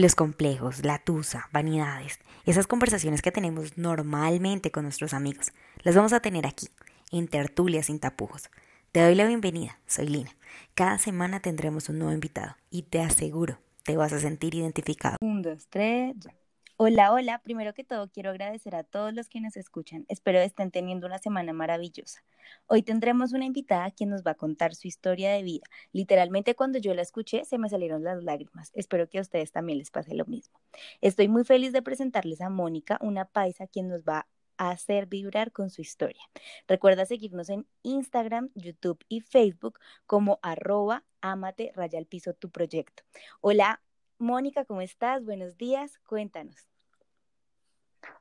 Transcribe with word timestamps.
Los 0.00 0.14
complejos, 0.14 0.82
la 0.82 0.98
tusa, 0.98 1.50
vanidades, 1.52 2.20
esas 2.46 2.66
conversaciones 2.66 3.20
que 3.20 3.32
tenemos 3.32 3.76
normalmente 3.76 4.70
con 4.70 4.84
nuestros 4.84 5.12
amigos, 5.12 5.52
las 5.82 5.94
vamos 5.94 6.14
a 6.14 6.20
tener 6.20 6.46
aquí, 6.46 6.68
en 7.12 7.28
Tertulia 7.28 7.82
sin 7.82 8.00
tapujos. 8.00 8.48
Te 8.92 9.02
doy 9.02 9.14
la 9.14 9.26
bienvenida, 9.26 9.78
soy 9.86 10.08
Lina. 10.08 10.30
Cada 10.74 10.96
semana 10.96 11.40
tendremos 11.40 11.90
un 11.90 11.98
nuevo 11.98 12.14
invitado 12.14 12.56
y 12.70 12.84
te 12.84 13.02
aseguro, 13.02 13.58
te 13.82 13.94
vas 13.98 14.14
a 14.14 14.20
sentir 14.20 14.54
identificado. 14.54 15.18
Un, 15.20 15.42
dos, 15.42 15.66
tres, 15.68 16.14
ya. 16.18 16.34
Hola, 16.82 17.12
hola. 17.12 17.42
Primero 17.42 17.74
que 17.74 17.84
todo, 17.84 18.08
quiero 18.08 18.30
agradecer 18.30 18.74
a 18.74 18.84
todos 18.84 19.12
los 19.12 19.28
que 19.28 19.42
nos 19.42 19.54
escuchan. 19.58 20.06
Espero 20.08 20.38
estén 20.38 20.70
teniendo 20.70 21.06
una 21.06 21.18
semana 21.18 21.52
maravillosa. 21.52 22.24
Hoy 22.68 22.82
tendremos 22.82 23.34
una 23.34 23.44
invitada 23.44 23.90
quien 23.90 24.08
nos 24.08 24.22
va 24.22 24.30
a 24.30 24.34
contar 24.34 24.74
su 24.74 24.88
historia 24.88 25.30
de 25.30 25.42
vida. 25.42 25.66
Literalmente 25.92 26.54
cuando 26.54 26.78
yo 26.78 26.94
la 26.94 27.02
escuché 27.02 27.44
se 27.44 27.58
me 27.58 27.68
salieron 27.68 28.02
las 28.02 28.22
lágrimas. 28.24 28.70
Espero 28.74 29.10
que 29.10 29.18
a 29.18 29.20
ustedes 29.20 29.52
también 29.52 29.76
les 29.76 29.90
pase 29.90 30.14
lo 30.14 30.24
mismo. 30.24 30.58
Estoy 31.02 31.28
muy 31.28 31.44
feliz 31.44 31.74
de 31.74 31.82
presentarles 31.82 32.40
a 32.40 32.48
Mónica, 32.48 32.96
una 33.02 33.26
paisa 33.26 33.66
quien 33.66 33.88
nos 33.88 34.04
va 34.04 34.26
a 34.56 34.70
hacer 34.70 35.04
vibrar 35.04 35.52
con 35.52 35.68
su 35.68 35.82
historia. 35.82 36.22
Recuerda 36.66 37.04
seguirnos 37.04 37.50
en 37.50 37.66
Instagram, 37.82 38.52
YouTube 38.54 39.04
y 39.06 39.20
Facebook 39.20 39.78
como 40.06 40.38
arroba 40.40 41.04
amate 41.20 41.72
raya 41.74 41.98
al 41.98 42.06
piso 42.06 42.32
tu 42.32 42.48
proyecto. 42.48 43.02
Hola, 43.42 43.82
Mónica, 44.18 44.64
¿cómo 44.64 44.80
estás? 44.80 45.26
Buenos 45.26 45.58
días, 45.58 45.98
cuéntanos. 46.06 46.69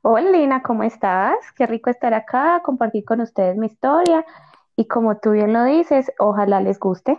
Hola 0.01 0.31
Lina, 0.31 0.61
¿cómo 0.63 0.83
estás? 0.83 1.37
Qué 1.55 1.65
rico 1.65 1.89
estar 1.89 2.13
acá, 2.13 2.61
compartir 2.63 3.05
con 3.05 3.21
ustedes 3.21 3.57
mi 3.57 3.67
historia 3.67 4.25
y 4.75 4.87
como 4.87 5.17
tú 5.17 5.31
bien 5.31 5.53
lo 5.53 5.63
dices, 5.63 6.11
ojalá 6.19 6.61
les 6.61 6.79
guste. 6.79 7.17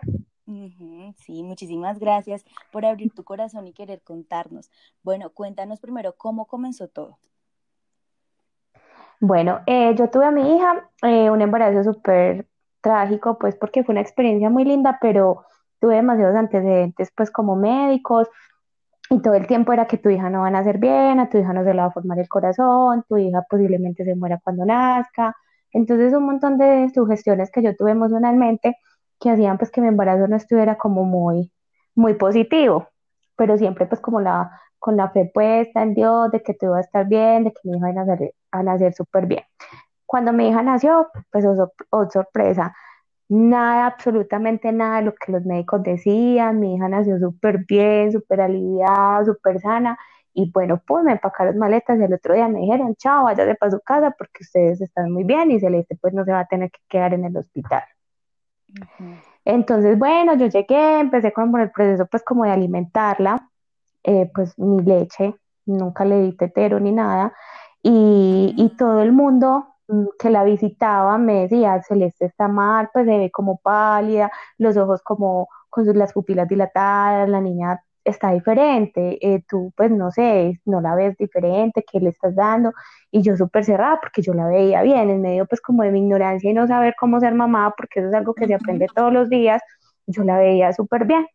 sí, 1.16 1.42
muchísimas 1.42 1.98
gracias 1.98 2.44
por 2.72 2.84
abrir 2.84 3.12
tu 3.12 3.24
corazón 3.24 3.66
y 3.66 3.72
querer 3.72 4.02
contarnos. 4.02 4.70
Bueno, 5.02 5.30
cuéntanos 5.30 5.80
primero 5.80 6.14
cómo 6.16 6.46
comenzó 6.46 6.88
todo. 6.88 7.18
Bueno, 9.20 9.60
eh, 9.66 9.94
yo 9.96 10.08
tuve 10.10 10.24
a 10.24 10.30
mi 10.30 10.56
hija 10.56 10.88
eh, 11.02 11.30
un 11.30 11.42
embarazo 11.42 11.92
súper 11.92 12.46
trágico, 12.80 13.38
pues 13.38 13.54
porque 13.56 13.84
fue 13.84 13.92
una 13.92 14.00
experiencia 14.00 14.48
muy 14.48 14.64
linda, 14.64 14.98
pero 15.00 15.44
tuve 15.78 15.96
demasiados 15.96 16.36
antecedentes, 16.36 17.12
pues 17.14 17.30
como 17.30 17.54
médicos, 17.54 18.28
y 19.10 19.20
todo 19.22 19.34
el 19.34 19.46
tiempo 19.48 19.72
era 19.72 19.86
que 19.86 19.98
tu 19.98 20.08
hija 20.08 20.30
no 20.30 20.42
va 20.42 20.48
a 20.48 20.50
nacer 20.50 20.78
bien, 20.78 21.18
a 21.18 21.28
tu 21.28 21.36
hija 21.38 21.52
no 21.52 21.64
se 21.64 21.74
le 21.74 21.80
va 21.80 21.86
a 21.86 21.90
formar 21.90 22.18
el 22.20 22.28
corazón, 22.28 23.04
tu 23.08 23.16
hija 23.18 23.42
posiblemente 23.50 24.04
se 24.04 24.14
muera 24.14 24.40
cuando 24.42 24.64
nazca. 24.64 25.36
Entonces 25.72 26.14
un 26.14 26.24
montón 26.26 26.58
de 26.58 26.88
sugestiones 26.94 27.50
que 27.50 27.62
yo 27.62 27.76
tuve 27.76 27.90
emocionalmente 27.90 28.76
que 29.18 29.30
hacían 29.30 29.58
pues 29.58 29.70
que 29.72 29.80
mi 29.80 29.88
embarazo 29.88 30.28
no 30.28 30.36
estuviera 30.36 30.76
como 30.78 31.04
muy, 31.04 31.52
muy 31.94 32.14
positivo, 32.14 32.88
pero 33.36 33.58
siempre 33.58 33.86
pues 33.86 34.00
como 34.00 34.20
la, 34.20 34.50
con 34.78 34.96
la 34.96 35.10
fe 35.10 35.30
puesta 35.34 35.82
en 35.82 35.94
Dios 35.94 36.30
de 36.30 36.42
que 36.42 36.54
todo 36.54 36.70
iba 36.70 36.78
a 36.78 36.82
estar 36.82 37.06
bien, 37.08 37.44
de 37.44 37.52
que 37.52 37.60
mi 37.64 37.78
hija 37.78 37.90
iba 37.90 38.02
a 38.02 38.04
nacer, 38.04 38.32
nacer 38.64 38.94
súper 38.94 39.26
bien. 39.26 39.42
Cuando 40.06 40.32
mi 40.32 40.48
hija 40.48 40.62
nació, 40.62 41.08
pues 41.32 41.44
oh, 41.46 41.72
oh 41.90 42.10
sorpresa, 42.10 42.74
nada, 43.30 43.86
absolutamente 43.86 44.72
nada 44.72 44.96
de 44.98 45.02
lo 45.04 45.14
que 45.14 45.32
los 45.32 45.44
médicos 45.44 45.82
decían. 45.82 46.60
Mi 46.60 46.74
hija 46.74 46.88
nació 46.88 47.18
súper 47.18 47.64
bien, 47.66 48.12
súper 48.12 48.40
aliviada, 48.40 49.24
súper 49.24 49.60
sana. 49.60 49.98
Y 50.34 50.50
bueno, 50.52 50.82
pues 50.86 51.04
me 51.04 51.12
empacaron 51.12 51.58
maletas 51.58 51.98
y 51.98 52.04
el 52.04 52.12
otro 52.14 52.34
día 52.34 52.48
me 52.48 52.60
dijeron, 52.60 52.94
chao, 52.96 53.24
váyase 53.24 53.54
para 53.54 53.70
su 53.70 53.80
casa 53.80 54.14
porque 54.16 54.42
ustedes 54.42 54.80
están 54.80 55.12
muy 55.12 55.24
bien 55.24 55.50
y 55.50 55.60
Celeste 55.60 55.96
pues 56.00 56.12
no 56.12 56.24
se 56.24 56.32
va 56.32 56.40
a 56.40 56.46
tener 56.46 56.70
que 56.70 56.80
quedar 56.88 57.14
en 57.14 57.24
el 57.24 57.36
hospital. 57.36 57.84
Entonces, 59.44 59.98
bueno, 59.98 60.34
yo 60.34 60.46
llegué, 60.46 61.00
empecé 61.00 61.32
con 61.32 61.56
el 61.60 61.70
proceso 61.70 62.06
pues 62.06 62.22
como 62.22 62.44
de 62.44 62.50
alimentarla, 62.50 63.48
eh, 64.04 64.30
pues 64.34 64.58
mi 64.58 64.82
leche, 64.82 65.34
nunca 65.66 66.04
le 66.04 66.20
di 66.22 66.32
tetero 66.36 66.80
ni 66.80 66.92
nada. 66.92 67.32
Y, 67.82 68.54
y 68.56 68.76
todo 68.76 69.02
el 69.02 69.12
mundo 69.12 69.69
que 70.18 70.30
la 70.30 70.44
visitaba 70.44 71.18
me 71.18 71.42
decía, 71.42 71.82
Celeste 71.82 72.26
está 72.26 72.48
mal, 72.48 72.90
pues 72.92 73.06
se 73.06 73.18
ve 73.18 73.30
como 73.30 73.58
pálida, 73.58 74.30
los 74.58 74.76
ojos 74.76 75.02
como 75.02 75.48
con 75.70 75.86
las 75.98 76.12
pupilas 76.12 76.48
dilatadas, 76.48 77.28
la 77.28 77.40
niña 77.40 77.82
está 78.04 78.32
diferente, 78.32 79.18
eh, 79.20 79.42
tú 79.48 79.72
pues 79.76 79.90
no 79.90 80.10
sé, 80.10 80.60
no 80.64 80.80
la 80.80 80.94
ves 80.94 81.16
diferente, 81.16 81.84
¿qué 81.90 82.00
le 82.00 82.10
estás 82.10 82.34
dando? 82.34 82.72
Y 83.10 83.22
yo 83.22 83.36
súper 83.36 83.64
cerrada 83.64 83.98
porque 84.00 84.22
yo 84.22 84.34
la 84.34 84.46
veía 84.46 84.82
bien, 84.82 85.10
en 85.10 85.20
medio 85.22 85.46
pues 85.46 85.60
como 85.60 85.82
de 85.82 85.90
mi 85.92 86.00
ignorancia 86.00 86.50
y 86.50 86.54
no 86.54 86.66
saber 86.66 86.94
cómo 86.98 87.20
ser 87.20 87.34
mamá, 87.34 87.74
porque 87.76 88.00
eso 88.00 88.08
es 88.08 88.14
algo 88.14 88.34
que 88.34 88.46
se 88.46 88.54
aprende 88.54 88.86
todos 88.94 89.12
los 89.12 89.28
días, 89.28 89.62
yo 90.06 90.24
la 90.24 90.38
veía 90.38 90.72
súper 90.72 91.06
bien. 91.06 91.26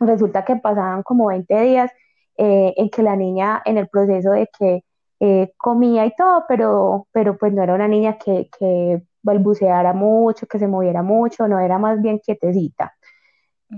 Resulta 0.00 0.44
que 0.44 0.56
pasaban 0.56 1.02
como 1.02 1.28
20 1.28 1.60
días 1.60 1.90
eh, 2.38 2.74
en 2.76 2.90
que 2.90 3.02
la 3.02 3.16
niña 3.16 3.62
en 3.64 3.78
el 3.78 3.88
proceso 3.88 4.30
de 4.32 4.48
que 4.58 4.82
eh, 5.20 5.52
comía 5.56 6.06
y 6.06 6.14
todo, 6.14 6.44
pero, 6.48 7.08
pero 7.12 7.36
pues 7.38 7.52
no 7.52 7.62
era 7.62 7.74
una 7.74 7.88
niña 7.88 8.18
que, 8.18 8.48
que 8.58 9.02
balbuceara 9.22 9.92
mucho, 9.92 10.46
que 10.46 10.58
se 10.58 10.68
moviera 10.68 11.02
mucho, 11.02 11.48
no 11.48 11.58
era 11.58 11.78
más 11.78 12.00
bien 12.02 12.18
quietecita. 12.18 12.94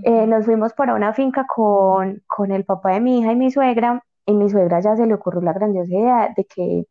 Eh, 0.03 0.27
nos 0.27 0.45
fuimos 0.45 0.73
para 0.73 0.93
una 0.93 1.13
finca 1.13 1.45
con, 1.47 2.21
con 2.27 2.51
el 2.51 2.63
papá 2.65 2.91
de 2.91 2.99
mi 2.99 3.19
hija 3.19 3.31
y 3.31 3.35
mi 3.35 3.51
suegra, 3.51 4.03
y 4.25 4.33
mi 4.33 4.49
suegra 4.49 4.79
ya 4.81 4.95
se 4.95 5.07
le 5.07 5.15
ocurrió 5.15 5.41
la 5.41 5.53
grandiosa 5.53 5.91
idea 5.91 6.33
de 6.35 6.45
que 6.45 6.85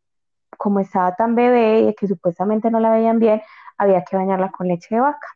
como 0.57 0.81
estaba 0.81 1.15
tan 1.15 1.35
bebé 1.35 1.81
y 1.81 1.95
que 1.95 2.07
supuestamente 2.07 2.69
no 2.71 2.79
la 2.79 2.91
veían 2.91 3.19
bien, 3.19 3.41
había 3.77 4.03
que 4.03 4.17
bañarla 4.17 4.51
con 4.51 4.67
leche 4.67 4.95
de 4.95 5.01
vaca. 5.01 5.27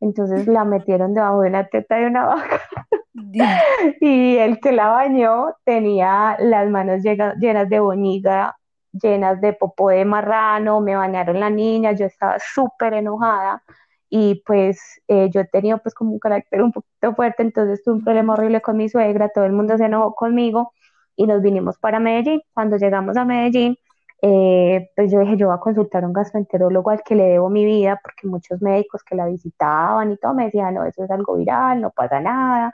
Entonces 0.00 0.46
la 0.46 0.64
metieron 0.64 1.14
debajo 1.14 1.40
de 1.42 1.48
una 1.48 1.66
teta 1.68 1.96
de 1.96 2.06
una 2.06 2.26
vaca. 2.26 2.60
y 4.00 4.36
el 4.36 4.60
que 4.60 4.72
la 4.72 4.88
bañó 4.88 5.54
tenía 5.64 6.36
las 6.40 6.68
manos 6.68 7.02
llenas 7.02 7.68
de 7.68 7.80
boñiga, 7.80 8.56
llenas 8.92 9.40
de 9.40 9.52
popó 9.52 9.90
de 9.90 10.04
marrano, 10.04 10.80
me 10.80 10.96
bañaron 10.96 11.40
la 11.40 11.50
niña, 11.50 11.92
yo 11.92 12.06
estaba 12.06 12.36
súper 12.38 12.94
enojada 12.94 13.62
y 14.08 14.42
pues 14.46 15.00
eh, 15.08 15.30
yo 15.32 15.46
tenido 15.46 15.78
pues 15.78 15.94
como 15.94 16.12
un 16.12 16.18
carácter 16.18 16.62
un 16.62 16.72
poquito 16.72 17.14
fuerte, 17.14 17.42
entonces 17.42 17.82
tuve 17.82 17.96
un 17.96 18.04
problema 18.04 18.34
horrible 18.34 18.60
con 18.60 18.76
mi 18.76 18.88
suegra, 18.88 19.28
todo 19.30 19.44
el 19.44 19.52
mundo 19.52 19.76
se 19.78 19.86
enojó 19.86 20.14
conmigo 20.14 20.72
y 21.16 21.26
nos 21.26 21.42
vinimos 21.42 21.78
para 21.78 21.98
Medellín. 22.00 22.42
Cuando 22.54 22.76
llegamos 22.76 23.16
a 23.16 23.24
Medellín, 23.24 23.76
eh, 24.22 24.90
pues 24.96 25.10
yo 25.10 25.20
dije, 25.20 25.36
yo 25.36 25.48
voy 25.48 25.56
a 25.56 25.60
consultar 25.60 26.04
a 26.04 26.06
un 26.06 26.12
gastroenterólogo 26.12 26.90
al 26.90 27.02
que 27.02 27.14
le 27.14 27.24
debo 27.24 27.50
mi 27.50 27.64
vida, 27.64 27.98
porque 28.02 28.26
muchos 28.26 28.62
médicos 28.62 29.02
que 29.04 29.14
la 29.16 29.26
visitaban 29.26 30.12
y 30.12 30.16
todo 30.18 30.34
me 30.34 30.44
decían, 30.46 30.74
no, 30.74 30.84
eso 30.84 31.04
es 31.04 31.10
algo 31.10 31.36
viral, 31.36 31.80
no 31.80 31.90
pasa 31.90 32.20
nada. 32.20 32.72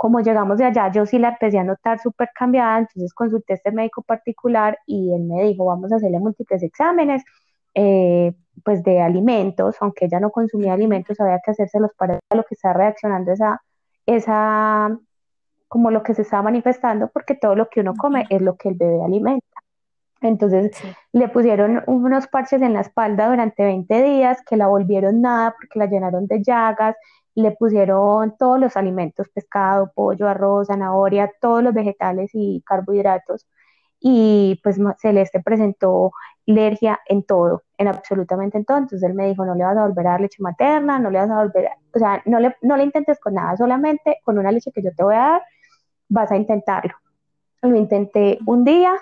Como 0.00 0.20
llegamos 0.20 0.56
de 0.56 0.64
allá, 0.64 0.90
yo 0.90 1.04
sí 1.04 1.18
la 1.18 1.28
empecé 1.28 1.58
a 1.58 1.62
notar 1.64 2.00
súper 2.00 2.30
cambiada, 2.34 2.78
entonces 2.78 3.12
consulté 3.12 3.52
a 3.52 3.56
este 3.56 3.70
médico 3.70 4.00
particular 4.00 4.78
y 4.86 5.12
él 5.12 5.24
me 5.24 5.42
dijo, 5.42 5.66
vamos 5.66 5.92
a 5.92 5.96
hacerle 5.96 6.18
múltiples 6.18 6.62
exámenes, 6.62 7.22
eh, 7.74 8.32
pues 8.64 8.82
de 8.82 9.02
alimentos, 9.02 9.76
aunque 9.80 10.06
ella 10.06 10.18
no 10.18 10.30
consumía 10.30 10.72
alimentos, 10.72 11.20
había 11.20 11.40
que 11.44 11.50
hacérselos 11.50 11.90
para 11.98 12.18
lo 12.34 12.44
que 12.44 12.54
está 12.54 12.72
reaccionando 12.72 13.30
esa, 13.32 13.60
esa, 14.06 14.98
como 15.68 15.90
lo 15.90 16.02
que 16.02 16.14
se 16.14 16.22
está 16.22 16.40
manifestando, 16.40 17.10
porque 17.12 17.34
todo 17.34 17.54
lo 17.54 17.68
que 17.68 17.80
uno 17.80 17.94
come 17.94 18.24
es 18.30 18.40
lo 18.40 18.56
que 18.56 18.70
el 18.70 18.76
bebé 18.76 19.04
alimenta. 19.04 19.44
Entonces 20.22 20.70
le 21.12 21.28
pusieron 21.28 21.82
unos 21.86 22.26
parches 22.26 22.62
en 22.62 22.72
la 22.72 22.80
espalda 22.80 23.28
durante 23.28 23.64
20 23.64 24.02
días 24.02 24.38
que 24.48 24.56
la 24.56 24.66
volvieron 24.66 25.20
nada 25.20 25.54
porque 25.60 25.78
la 25.78 25.86
llenaron 25.86 26.26
de 26.26 26.42
llagas, 26.42 26.96
le 27.34 27.52
pusieron 27.52 28.36
todos 28.38 28.58
los 28.58 28.76
alimentos, 28.76 29.28
pescado, 29.28 29.92
pollo, 29.94 30.28
arroz, 30.28 30.68
zanahoria, 30.68 31.30
todos 31.40 31.62
los 31.62 31.74
vegetales 31.74 32.30
y 32.34 32.62
carbohidratos. 32.66 33.46
Y 34.00 34.60
pues 34.62 34.78
Celeste 34.98 35.40
presentó 35.42 36.12
alergia 36.48 37.00
en 37.06 37.22
todo, 37.22 37.62
en 37.78 37.88
absolutamente 37.88 38.58
en 38.58 38.64
todo. 38.64 38.78
Entonces 38.78 39.02
él 39.08 39.14
me 39.14 39.28
dijo, 39.28 39.44
no 39.44 39.54
le 39.54 39.64
vas 39.64 39.76
a 39.76 39.86
volver 39.86 40.06
a 40.06 40.10
dar 40.12 40.20
leche 40.20 40.42
materna, 40.42 40.98
no 40.98 41.10
le 41.10 41.18
vas 41.18 41.30
a 41.30 41.36
volver, 41.36 41.66
a, 41.66 41.76
o 41.94 41.98
sea, 41.98 42.22
no 42.24 42.40
le, 42.40 42.56
no 42.62 42.76
le 42.76 42.84
intentes 42.84 43.20
con 43.20 43.34
nada, 43.34 43.56
solamente 43.56 44.18
con 44.24 44.38
una 44.38 44.52
leche 44.52 44.72
que 44.72 44.82
yo 44.82 44.90
te 44.96 45.02
voy 45.02 45.14
a 45.14 45.18
dar, 45.18 45.42
vas 46.08 46.30
a 46.32 46.36
intentarlo. 46.36 46.94
Lo 47.62 47.76
intenté 47.76 48.38
un 48.46 48.64
día, 48.64 48.94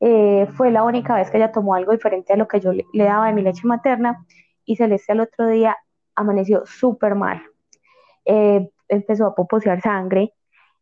eh, 0.00 0.48
fue 0.56 0.70
la 0.70 0.82
única 0.82 1.14
vez 1.14 1.30
que 1.30 1.38
ella 1.38 1.52
tomó 1.52 1.74
algo 1.74 1.92
diferente 1.92 2.32
a 2.32 2.36
lo 2.36 2.48
que 2.48 2.60
yo 2.60 2.72
le, 2.72 2.84
daba 2.92 3.28
de 3.28 3.32
mi 3.32 3.42
leche 3.42 3.66
materna 3.66 4.26
y 4.64 4.76
Celeste 4.76 5.12
al 5.12 5.20
otro 5.20 5.46
día 5.46 5.76
amaneció 6.14 6.64
súper 6.66 7.14
mal. 7.14 7.42
Eh, 8.24 8.68
empezó 8.88 9.26
a 9.26 9.34
poposear 9.34 9.80
sangre, 9.80 10.32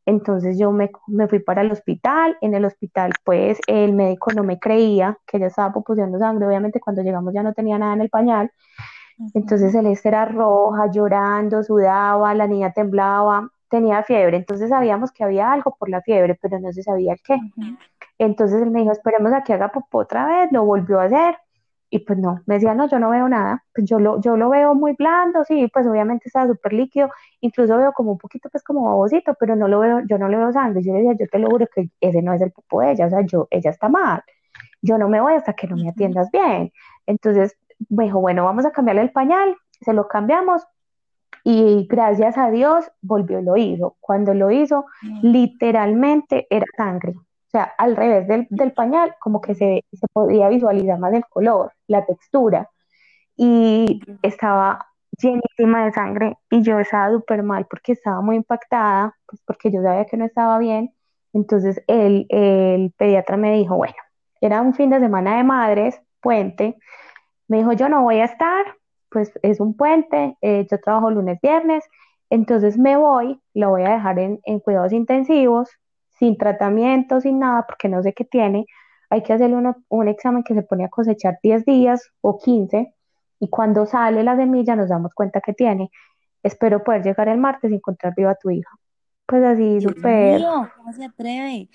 entonces 0.05 0.59
yo 0.59 0.73
me, 0.73 0.91
me, 1.07 1.29
fui 1.29 1.39
para 1.39 1.63
el 1.63 1.71
hospital, 1.71 2.37
en 2.41 2.55
el 2.55 2.65
hospital 2.65 3.13
pues 3.25 3.61
el 3.67 3.95
médico 3.95 4.33
no 4.33 4.43
me 4.43 4.59
creía 4.59 5.17
que 5.27 5.37
ella 5.37 5.47
estaba 5.47 5.73
poposeando 5.73 6.19
sangre, 6.19 6.47
obviamente 6.47 6.81
cuando 6.81 7.03
llegamos 7.03 7.33
ya 7.33 7.43
no 7.43 7.53
tenía 7.55 7.79
nada 7.79 7.95
en 7.95 8.01
el 8.01 8.11
pañal, 8.11 8.51
entonces 9.35 9.73
Celeste 9.73 10.09
era 10.09 10.25
roja, 10.25 10.91
llorando, 10.91 11.63
sudaba, 11.63 12.35
la 12.35 12.47
niña 12.47 12.73
temblaba, 12.73 13.49
tenía 13.69 14.03
fiebre, 14.03 14.37
entonces 14.37 14.71
sabíamos 14.71 15.13
que 15.13 15.25
había 15.25 15.53
algo 15.53 15.77
por 15.79 15.89
la 15.89 16.03
fiebre, 16.03 16.39
pero 16.41 16.59
no 16.59 16.73
se 16.73 16.83
sabía 16.83 17.17
qué. 17.23 17.39
Entonces 18.19 18.63
él 18.63 18.71
me 18.71 18.81
dijo, 18.81 18.93
esperemos 18.93 19.33
a 19.33 19.43
que 19.43 19.53
haga 19.53 19.71
popó 19.71 19.99
otra 19.99 20.27
vez, 20.27 20.53
lo 20.53 20.65
volvió 20.65 21.01
a 21.01 21.05
hacer 21.05 21.37
y 21.93 21.99
pues 21.99 22.19
no, 22.19 22.41
me 22.47 22.55
decía, 22.55 22.75
no, 22.75 22.89
yo 22.89 22.99
no 22.99 23.11
veo 23.11 23.29
nada, 23.29 23.65
pues 23.75 23.87
yo 23.87 23.99
lo, 24.01 24.19
yo 24.23 24.35
lo 24.39 24.49
veo 24.49 24.75
muy 24.75 24.95
blando, 24.95 25.45
sí, 25.45 25.69
pues 25.71 25.87
obviamente 25.87 26.29
estaba 26.29 26.47
súper 26.47 26.73
líquido, 26.73 27.11
incluso 27.43 27.77
veo 27.77 27.93
como 27.93 28.13
un 28.13 28.19
poquito 28.19 28.49
pues 28.49 28.65
como 28.65 28.87
babosito, 28.87 29.35
pero 29.39 29.57
no 29.57 29.69
lo 29.69 29.81
veo, 29.81 30.01
yo 30.07 30.17
no 30.17 30.27
le 30.27 30.39
veo 30.39 30.51
sangre, 30.53 30.83
yo 30.83 30.95
le 30.95 31.01
decía, 31.01 31.17
yo 31.21 31.27
te 31.31 31.39
lo 31.39 31.51
juro 31.51 31.67
que 31.67 31.91
ese 32.01 32.23
no 32.23 32.33
es 32.33 32.41
el 32.41 32.51
popo 32.51 32.81
de 32.81 32.93
ella, 32.93 33.07
o 33.09 33.11
sea, 33.11 33.21
yo, 33.27 33.47
ella 33.51 33.69
está 33.69 33.91
mal, 33.91 34.23
yo 34.81 34.97
no 34.97 35.11
me 35.11 35.21
voy 35.21 35.35
hasta 35.35 35.53
que 35.53 35.67
no 35.67 35.77
me 35.77 35.91
atiendas 35.91 36.31
bien, 36.31 36.73
entonces 37.05 37.59
me 37.91 38.05
dijo, 38.05 38.21
bueno, 38.21 38.47
vamos 38.47 38.65
a 38.65 38.71
cambiarle 38.71 39.03
el 39.03 39.13
pañal, 39.13 39.55
se 39.83 39.93
lo 39.93 40.09
cambiamos, 40.09 40.67
y 41.45 41.87
gracias 41.91 42.39
a 42.39 42.51
Dios 42.51 42.91
volvió 43.03 43.41
y 43.41 43.43
lo 43.43 43.57
hizo. 43.57 43.97
Cuando 44.01 44.33
lo 44.33 44.51
hizo, 44.51 44.87
literalmente 45.23 46.47
era 46.49 46.65
sangre. 46.77 47.17
O 47.53 47.59
sea, 47.59 47.75
al 47.79 47.97
revés 47.97 48.27
del, 48.29 48.47
del 48.51 48.73
pañal, 48.73 49.15
como 49.21 49.41
que 49.41 49.55
se, 49.55 49.85
se, 49.93 50.07
podía 50.13 50.49
visualizar 50.49 50.99
más 50.99 51.13
el 51.13 51.25
color, 51.27 51.73
la 51.87 52.05
textura. 52.07 52.71
Y 53.37 54.01
estaba 54.23 54.87
llenísima 55.19 55.85
de 55.85 55.93
sangre 55.93 56.39
y 56.51 56.63
yo 56.63 56.79
estaba 56.79 57.11
súper 57.13 57.43
mal 57.43 57.67
porque 57.69 57.93
estaba 57.93 58.23
muy 58.23 58.37
impactada, 58.37 59.15
pues 59.27 59.43
porque 59.47 59.71
yo 59.71 59.83
sabía 59.83 60.07
que 60.07 60.17
no 60.17 60.25
estaba 60.25 60.59
bien. 60.59 60.95
Entonces 61.35 61.83
el, 61.89 62.27
el 62.31 62.93
pediatra 62.97 63.37
me 63.37 63.53
dijo, 63.55 63.77
bueno, 63.77 63.95
era 64.41 64.63
un 64.63 64.75
fin 64.75 64.91
de 64.91 65.01
semana 65.01 65.37
de 65.37 65.45
madres, 65.45 66.01
puente. 66.21 66.77
Me 67.49 67.59
dijo, 67.59 67.73
yo 67.75 67.89
no 67.89 68.03
voy 68.03 68.21
a 68.21 68.25
estar, 68.25 68.65
pues 69.11 69.31
es 69.43 69.61
un 69.61 69.77
puente, 69.77 70.37
eh, 70.41 70.67
yo 70.71 70.81
trabajo 70.81 71.11
lunes, 71.11 71.39
viernes, 71.43 71.85
entonces 72.31 72.79
me 72.79 72.97
voy, 72.97 73.39
lo 73.53 73.71
voy 73.71 73.83
a 73.83 73.91
dejar 73.91 74.19
en, 74.19 74.41
cuidados 74.61 74.93
intensivos, 74.93 75.69
sin 76.23 76.37
tratamiento, 76.37 77.21
sin 77.21 77.41
nada, 77.41 77.67
porque 77.67 77.89
no 77.89 78.01
sé 78.01 78.13
qué 78.13 78.25
tiene. 78.25 78.67
Hay 79.11 79.25
que 79.25 79.33
hacerle 79.33 79.57
un 79.89 80.09
examen 80.09 80.45
que 80.45 80.55
se 80.55 80.63
pone 80.63 80.85
a 80.85 80.89
cosechar 80.89 81.41
10 81.43 81.65
días 81.65 82.13
o 82.21 82.39
15 82.39 82.95
y 83.41 83.49
cuando 83.49 83.87
sale 83.87 84.23
la 84.23 84.37
semilla 84.37 84.77
nos 84.77 84.89
damos 84.89 85.15
cuenta 85.15 85.41
que 85.41 85.53
tiene. 85.53 85.91
Espero 86.45 86.85
poder 86.85 87.03
llegar 87.03 87.27
el 87.27 87.39
martes 87.39 87.73
y 87.73 87.75
encontrar 87.75 88.15
viva 88.17 88.31
a 88.31 88.35
tu 88.37 88.51
hija. 88.51 88.71
Pues 89.27 89.43
así, 89.43 89.81
súper. 89.81 90.43
¿Cómo 90.77 90.93
se 90.93 91.07
atreve? 91.07 91.69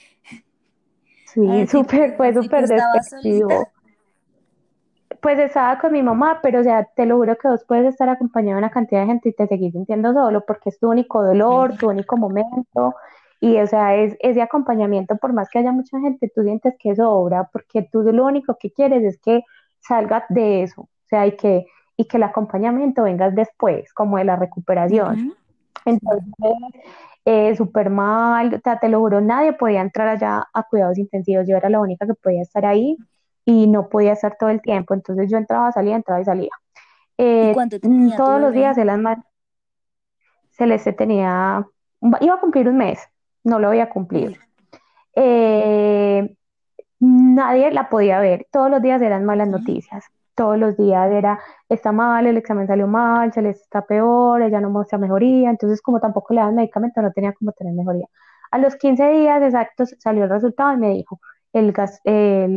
Sí, 1.26 1.68
súper, 1.68 2.16
fue 2.16 2.34
súper 2.34 2.70
despectivo 2.70 3.50
pues 5.20 5.40
estaba 5.40 5.80
con 5.80 5.92
mi 5.92 6.04
mamá, 6.04 6.40
pero 6.42 6.62
o 6.62 6.64
sea, 6.64 6.86
te 6.96 7.06
lo 7.06 7.18
juro 7.18 7.36
que 7.38 7.48
vos 7.48 7.66
puedes 7.68 7.88
estar 7.88 8.08
acompañado 8.08 8.56
de 8.56 8.60
una 8.60 8.70
cantidad 8.70 9.02
de 9.02 9.08
gente 9.08 9.30
y 9.30 9.34
te 9.34 9.48
seguís 9.48 9.74
sintiendo 9.74 10.14
solo 10.14 10.46
porque 10.46 10.70
es 10.70 10.80
tu 10.80 10.90
único 10.90 11.24
dolor, 11.24 11.76
tu 11.76 11.90
único 11.90 12.16
momento. 12.16 12.96
Y 13.40 13.58
o 13.58 13.68
sea, 13.68 13.96
es 13.96 14.16
ese 14.20 14.42
acompañamiento, 14.42 15.16
por 15.18 15.34
más 15.34 15.50
que 15.50 15.60
haya 15.60 15.72
mucha 15.72 16.00
gente, 16.00 16.32
tú 16.34 16.44
sientes 16.44 16.74
que 16.80 16.92
es 16.92 17.00
obra, 17.00 17.50
porque 17.52 17.88
tú 17.92 18.02
lo 18.02 18.26
único 18.26 18.58
que 18.60 18.72
quieres 18.72 19.04
es 19.04 19.20
que 19.20 19.44
salgas 19.80 20.24
de 20.30 20.64
eso, 20.64 20.82
o 20.82 21.08
sea, 21.08 21.28
y 21.28 21.36
que, 21.38 21.66
y 21.96 22.06
que 22.06 22.18
el 22.18 22.24
acompañamiento 22.24 23.04
vengas 23.04 23.36
después, 23.36 23.94
como 23.94 24.18
de 24.18 24.24
la 24.26 24.36
recuperación. 24.36 25.36
Entonces, 25.86 26.26
eh, 27.26 27.56
súper 27.56 27.90
mal, 27.90 28.54
o 28.54 28.60
sea, 28.60 28.80
te 28.80 28.90
lo 28.90 29.00
juro, 29.00 29.22
nadie 29.22 29.54
podía 29.54 29.82
entrar 29.82 30.08
allá 30.08 30.48
a 30.54 30.64
cuidados 30.64 30.98
intensivos, 30.98 31.48
yo 31.48 31.56
era 31.58 31.70
la 31.70 31.80
única 31.80 32.08
que 32.08 32.14
podía 32.16 32.42
estar 32.42 32.66
ahí 32.66 32.98
y 33.46 33.68
no 33.68 33.88
podía 33.88 34.14
estar 34.14 34.36
todo 34.38 34.50
el 34.50 34.62
tiempo. 34.62 34.94
Entonces 34.94 35.30
yo 35.30 35.38
entraba, 35.38 35.72
salía, 35.72 35.96
entraba 35.96 36.22
y 36.22 36.26
salía. 36.26 36.52
Eh, 37.18 37.56
todos 38.16 38.42
los 38.42 38.54
días 38.54 38.78
las 38.78 39.18
Celeste 40.52 40.94
tenía, 40.94 41.66
iba 42.22 42.36
a 42.36 42.40
cumplir 42.40 42.68
un 42.68 42.78
mes, 42.78 43.00
no 43.48 43.60
lo 43.60 43.70
voy 43.70 43.80
a 43.80 43.90
cumplir. 43.90 44.40
Eh, 45.16 46.36
nadie 47.00 47.72
la 47.72 47.90
podía 47.90 48.20
ver, 48.20 48.48
todos 48.52 48.70
los 48.70 48.82
días 48.82 49.02
eran 49.02 49.26
malas 49.26 49.48
noticias, 49.48 50.06
todos 50.36 50.58
los 50.58 50.78
días 50.78 51.12
era, 51.12 51.40
está 51.70 51.92
mal, 51.92 52.28
el 52.28 52.38
examen 52.38 52.68
salió 52.68 52.88
mal, 52.88 53.34
se 53.34 53.42
les 53.42 53.62
está 53.62 53.82
peor, 53.82 54.42
ella 54.42 54.62
no 54.62 54.70
muestra 54.70 54.98
mejoría, 55.00 55.50
entonces 55.50 55.82
como 55.82 56.00
tampoco 56.00 56.34
le 56.34 56.42
dan 56.42 56.56
medicamento, 56.56 57.02
no 57.02 57.12
tenía 57.12 57.34
como 57.34 57.52
tener 57.54 57.74
mejoría. 57.74 58.08
A 58.52 58.58
los 58.60 58.76
15 58.76 59.10
días 59.10 59.42
exactos 59.42 59.96
salió 60.00 60.26
el 60.26 60.30
resultado 60.30 60.74
y 60.74 60.78
me 60.78 60.90
dijo, 60.92 61.20
el, 61.54 61.74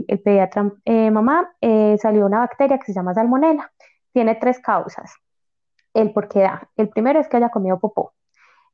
el, 0.08 0.20
pediatra 0.20 0.72
eh, 0.84 1.10
mamá 1.10 1.50
eh, 1.60 1.96
salió 2.00 2.26
una 2.26 2.40
bacteria 2.40 2.78
que 2.78 2.86
se 2.86 2.92
llama 2.92 3.14
salmonella. 3.14 3.70
Tiene 4.12 4.34
tres 4.34 4.58
causas. 4.58 5.14
El 5.94 6.12
por 6.12 6.28
qué 6.28 6.40
da. 6.40 6.68
El 6.76 6.88
primero 6.88 7.20
es 7.20 7.28
que 7.28 7.38
haya 7.38 7.50
comido 7.50 7.78
popó. 7.78 8.12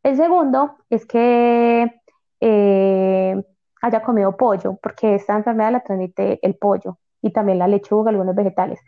El 0.03 0.17
segundo 0.17 0.77
es 0.91 1.07
que 1.07 2.01
eh, 2.41 3.43
haya 3.83 4.03
comido 4.03 4.37
pollo, 4.37 4.79
porque 4.83 5.15
esta 5.17 5.37
enfermedad 5.37 5.73
la 5.73 5.81
transmite 5.81 6.39
el 6.43 6.57
pollo 6.57 6.99
y 7.23 7.33
también 7.33 7.59
la 7.59 7.69
lechuga, 7.69 8.11
algunos 8.11 8.35
vegetales. 8.35 8.81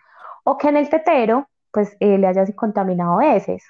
O 0.45 0.57
que 0.59 0.69
en 0.69 0.77
el 0.77 0.89
tetero, 0.89 1.49
pues 1.71 1.97
le 2.01 2.27
haya 2.27 2.45
contaminado 2.55 3.21
heces. 3.21 3.63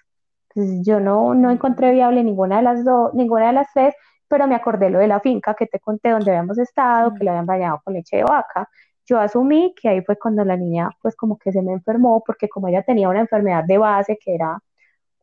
Entonces, 0.50 0.86
yo 0.86 1.00
no, 1.00 1.34
no 1.34 1.50
encontré 1.50 1.92
viable 1.92 2.24
ninguna 2.24 2.56
de 2.58 2.62
las 2.62 2.84
dos, 2.84 3.12
ninguna 3.14 3.48
de 3.48 3.52
las 3.54 3.68
tres, 3.72 3.94
pero 4.28 4.46
me 4.46 4.54
acordé 4.54 4.90
lo 4.90 4.98
de 4.98 5.08
la 5.08 5.20
finca 5.20 5.54
que 5.54 5.66
te 5.66 5.80
conté 5.80 6.10
donde 6.10 6.30
habíamos 6.30 6.58
estado, 6.58 7.14
que 7.14 7.24
le 7.24 7.30
habían 7.30 7.46
bañado 7.46 7.80
con 7.84 7.94
leche 7.94 8.18
de 8.18 8.24
vaca. 8.24 8.68
Yo 9.06 9.18
asumí 9.18 9.74
que 9.80 9.88
ahí 9.88 10.02
fue 10.02 10.18
cuando 10.18 10.44
la 10.44 10.56
niña 10.56 10.90
pues 11.00 11.16
como 11.16 11.38
que 11.38 11.50
se 11.52 11.62
me 11.62 11.72
enfermó 11.72 12.22
porque 12.24 12.48
como 12.48 12.68
ella 12.68 12.82
tenía 12.82 13.08
una 13.08 13.20
enfermedad 13.20 13.64
de 13.64 13.78
base 13.78 14.18
que 14.22 14.34
era 14.34 14.58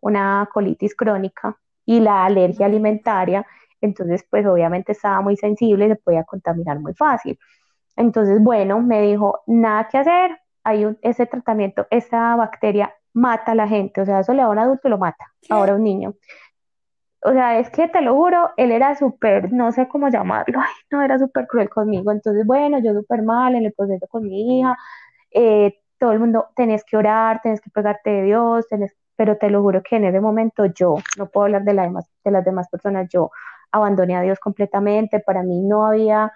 una 0.02 0.50
colitis 0.52 0.96
crónica 0.96 1.58
y 1.86 2.00
la 2.00 2.26
alergia 2.26 2.66
alimentaria, 2.66 3.46
entonces 3.86 4.26
pues 4.30 4.46
obviamente 4.46 4.92
estaba 4.94 5.22
muy 5.22 5.38
sensible 5.38 5.86
y 5.86 5.90
se 5.90 5.96
podía 5.96 6.24
contaminar 6.24 6.80
muy 6.80 6.94
fácil. 6.94 7.40
Entonces, 7.98 8.42
bueno, 8.44 8.82
me 8.82 9.02
dijo, 9.02 9.42
nada 9.48 9.88
que 9.88 9.98
hacer, 9.98 10.38
hay 10.64 10.86
un, 10.86 10.98
ese 11.02 11.26
tratamiento, 11.26 11.88
esa 11.90 12.36
bacteria 12.36 12.94
mata 13.14 13.54
a 13.54 13.56
la 13.56 13.68
gente, 13.68 14.02
o 14.02 14.06
sea, 14.06 14.20
eso 14.20 14.34
le 14.34 14.40
da 14.40 14.46
a 14.46 14.50
un 14.50 14.60
adulto 14.60 14.88
y 14.88 14.92
lo 14.92 14.98
mata, 14.98 15.32
ahora 15.50 15.74
a 15.74 15.76
un 15.76 15.84
niño 15.84 16.16
o 17.26 17.32
sea, 17.32 17.58
es 17.60 17.72
que 17.72 17.88
te 17.88 18.02
lo 18.02 18.14
juro, 18.14 18.52
él 18.56 18.72
era 18.72 18.96
súper, 18.96 19.52
no 19.52 19.72
sé 19.72 19.88
cómo 19.88 20.10
llamarlo, 20.10 20.60
ay, 20.62 20.74
no, 20.92 21.02
era 21.02 21.18
súper 21.18 21.48
cruel 21.48 21.70
conmigo. 21.70 22.12
Entonces, 22.12 22.46
bueno, 22.46 22.78
yo 22.80 22.94
súper 22.94 23.24
mal 23.24 23.56
en 23.56 23.66
el 23.66 23.74
proceso 23.74 24.06
con 24.08 24.24
mi 24.24 24.60
hija, 24.60 24.78
eh, 25.32 25.76
todo 25.98 26.12
el 26.12 26.20
mundo, 26.20 26.50
tenés 26.56 26.84
que 26.86 26.98
orar, 26.98 27.42
tenés 27.42 27.62
que 27.62 27.72
pegarte 27.72 28.12
de 28.12 28.24
Dios, 28.24 28.68
tenés, 28.68 28.96
pero 29.16 29.38
te 29.38 29.50
lo 29.50 29.64
juro 29.64 29.82
que 29.82 29.96
en 29.96 30.06
ese 30.06 30.22
momento 30.22 30.68
yo, 30.68 30.98
no 31.18 31.28
puedo 31.28 31.46
hablar 31.46 31.64
de, 31.64 31.74
la 31.74 31.84
demás, 31.84 32.08
de 32.24 32.30
las 32.32 32.46
demás 32.46 32.70
personas, 32.70 33.08
yo 33.12 33.32
abandoné 33.72 34.16
a 34.16 34.22
Dios 34.22 34.40
completamente, 34.40 35.20
para 35.20 35.44
mí 35.44 35.62
no 35.62 35.86
había 35.86 36.32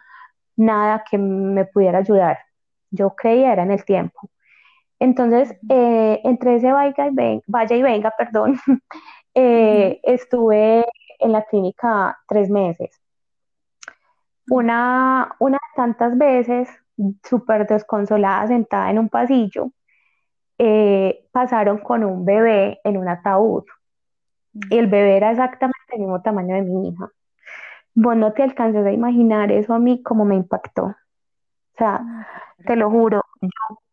nada 0.58 1.04
que 1.10 1.18
me 1.18 1.66
pudiera 1.66 2.00
ayudar. 2.00 2.40
Yo 2.92 3.16
creía 3.16 3.54
era 3.54 3.64
en 3.64 3.72
el 3.72 3.86
tiempo. 3.86 4.30
Entonces, 5.00 5.56
eh, 5.70 6.22
entre 6.26 6.58
ese 6.58 6.72
vaya 6.72 7.08
y 7.08 7.12
venga, 7.16 7.44
vaya 7.48 7.76
y 7.76 7.82
venga, 7.84 8.14
perdón, 8.18 8.60
Eh, 9.36 10.00
estuve 10.04 10.86
en 11.20 11.32
la 11.34 11.44
clínica 11.46 12.18
tres 12.28 12.50
meses. 12.50 12.92
Una, 14.50 15.36
una 15.40 15.58
de 15.58 15.76
tantas 15.76 16.18
veces, 16.18 16.70
súper 17.24 17.68
desconsolada, 17.68 18.48
sentada 18.48 18.90
en 18.92 19.00
un 19.00 19.10
pasillo, 19.10 19.72
eh, 20.60 21.28
pasaron 21.32 21.80
con 21.80 22.04
un 22.04 22.26
bebé 22.26 22.80
en 22.86 22.98
un 22.98 23.08
ataúd. 23.10 23.66
Y 24.70 24.78
el 24.78 24.88
bebé 24.88 25.18
era 25.18 25.32
exactamente 25.32 25.80
el 25.94 26.02
mismo 26.02 26.22
tamaño 26.22 26.56
de 26.56 26.62
mi 26.64 26.90
hija. 26.90 27.10
Vos 27.96 28.16
no 28.16 28.34
te 28.34 28.44
alcanzas 28.44 28.86
a 28.86 28.92
imaginar 28.92 29.52
eso 29.52 29.74
a 29.74 29.80
mí 29.80 30.02
como 30.04 30.26
me 30.26 30.36
impactó. 30.36 30.86
O 30.86 30.96
sea, 31.78 32.02
te 32.66 32.76
lo 32.76 32.90
juro, 32.90 33.24
yo 33.42 33.50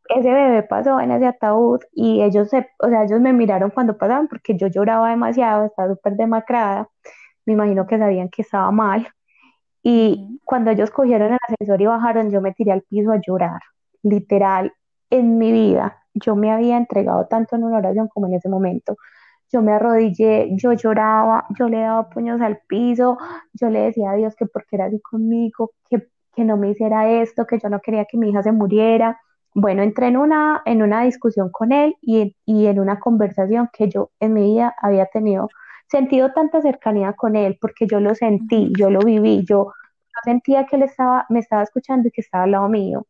ese 0.09 0.33
bebé 0.33 0.63
pasó 0.63 1.01
en 1.01 1.11
ese 1.13 1.27
ataúd 1.27 1.81
y 1.93 2.23
ellos 2.23 2.49
se, 2.51 2.69
o 2.79 2.89
sea, 2.89 3.05
ellos 3.05 3.21
me 3.21 3.33
miraron 3.33 3.71
cuando 3.71 3.97
pasaban 3.99 4.29
porque 4.29 4.57
yo 4.57 4.69
lloraba 4.69 5.11
demasiado, 5.11 5.67
estaba 5.67 5.89
súper 5.95 6.17
demacrada, 6.17 6.89
me 7.45 7.55
imagino 7.55 7.87
que 7.87 7.99
sabían 7.99 8.29
que 8.29 8.43
estaba 8.43 8.71
mal. 8.71 9.09
Y 9.83 10.41
cuando 10.45 10.71
ellos 10.73 10.91
cogieron 10.91 11.33
el 11.33 11.39
ascensor 11.49 11.81
y 11.81 11.87
bajaron, 11.87 12.31
yo 12.31 12.41
me 12.41 12.53
tiré 12.53 12.73
al 12.73 12.83
piso 12.83 13.13
a 13.13 13.21
llorar, 13.21 13.61
literal, 14.03 14.73
en 15.11 15.39
mi 15.39 15.53
vida. 15.53 16.03
Yo 16.15 16.35
me 16.35 16.51
había 16.51 16.77
entregado 16.77 17.27
tanto 17.29 17.57
en 17.57 17.65
una 17.65 17.79
oración 17.79 18.09
como 18.09 18.27
en 18.27 18.35
ese 18.35 18.49
momento. 18.49 18.97
Yo 19.53 19.63
me 19.63 19.73
arrodillé, 19.73 20.51
yo 20.57 20.73
lloraba, 20.73 21.47
yo 21.59 21.69
le 21.69 21.81
daba 21.81 22.09
puños 22.11 22.41
al 22.41 22.59
piso, 22.69 23.19
yo 23.53 23.71
le 23.71 23.81
decía 23.81 24.11
a 24.11 24.15
Dios 24.15 24.35
que 24.37 24.47
porque 24.47 24.77
era 24.77 24.87
así 24.87 25.01
conmigo, 25.01 25.73
que, 25.89 26.09
que 26.35 26.45
no 26.45 26.57
me 26.57 26.71
hiciera 26.71 27.11
esto, 27.11 27.47
que 27.47 27.59
yo 27.59 27.69
no 27.69 27.81
quería 27.81 28.05
que 28.07 28.19
mi 28.19 28.31
hija 28.31 28.43
se 28.43 28.53
muriera 28.53 29.21
bueno, 29.59 29.83
entré 29.83 30.09
en 30.09 30.19
una, 30.19 30.61
en 30.67 30.83
una 30.83 31.03
discusión 31.05 31.49
con 31.51 31.73
él 31.73 31.97
y, 32.03 32.35
en 32.47 32.79
una 32.79 33.01
conversación 33.01 33.71
que 33.73 33.89
yo 33.89 34.11
en 34.21 34.35
mi 34.35 34.43
vida 34.53 34.75
había 34.83 35.07
tenido, 35.07 35.49
sentido 35.89 36.31
tanta 36.35 36.61
cercanía 36.61 37.15
con 37.15 37.37
él 37.37 37.57
porque 37.59 37.87
yo 37.87 37.99
lo 37.99 38.15
sentí, 38.15 38.71
yo 38.79 38.91
lo 38.91 39.01
viví, 39.01 39.47
yo, 39.49 39.73
sentía 40.25 40.67
que 40.67 40.77
él 40.77 40.83
estaba, 40.83 41.25
me 41.31 41.39
estaba 41.39 41.63
escuchando 41.63 42.09
y 42.09 42.11
que 42.11 42.21
estaba 42.21 42.45
al 42.45 42.51
lado 42.51 42.69
mío. 42.69 43.07